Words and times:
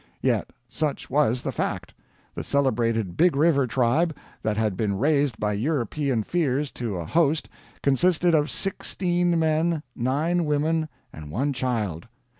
Yet 0.23 0.49
such 0.67 1.11
was 1.11 1.43
the 1.43 1.51
fact. 1.51 1.93
The 2.33 2.43
celebrated 2.43 3.15
Big 3.15 3.35
River 3.35 3.67
tribe, 3.67 4.17
that 4.41 4.57
had 4.57 4.75
been 4.75 4.97
raised 4.97 5.39
by 5.39 5.53
European 5.53 6.23
fears 6.23 6.71
to 6.71 6.97
a 6.97 7.05
host, 7.05 7.47
consisted 7.83 8.33
of 8.33 8.49
sixteen 8.49 9.37
men, 9.37 9.83
nine 9.95 10.45
women, 10.45 10.89
and 11.13 11.29
one 11.29 11.53
child. 11.53 12.07